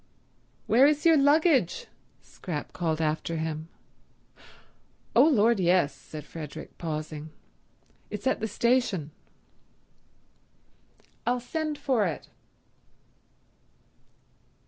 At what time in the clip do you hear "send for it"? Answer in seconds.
11.39-12.29